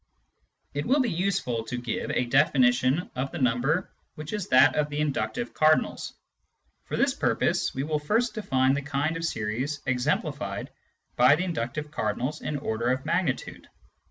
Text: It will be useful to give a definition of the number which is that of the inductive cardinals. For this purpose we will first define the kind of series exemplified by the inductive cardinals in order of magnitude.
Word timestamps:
It 0.73 0.87
will 0.87 0.99
be 0.99 1.11
useful 1.11 1.63
to 1.65 1.77
give 1.77 2.09
a 2.09 2.25
definition 2.25 3.11
of 3.15 3.31
the 3.31 3.37
number 3.37 3.91
which 4.15 4.33
is 4.33 4.47
that 4.47 4.75
of 4.75 4.89
the 4.89 4.99
inductive 4.99 5.53
cardinals. 5.53 6.13
For 6.85 6.97
this 6.97 7.13
purpose 7.13 7.75
we 7.75 7.83
will 7.83 7.99
first 7.99 8.33
define 8.33 8.73
the 8.73 8.81
kind 8.81 9.15
of 9.15 9.23
series 9.23 9.79
exemplified 9.85 10.71
by 11.17 11.35
the 11.35 11.43
inductive 11.43 11.91
cardinals 11.91 12.41
in 12.41 12.57
order 12.57 12.89
of 12.89 13.05
magnitude. 13.05 13.67